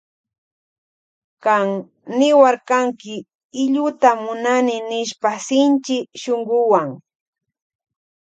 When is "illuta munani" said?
3.63-4.75